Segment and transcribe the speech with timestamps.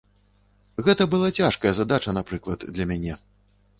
[0.87, 3.13] Гэта была цяжкая задача, напрыклад, для мяне.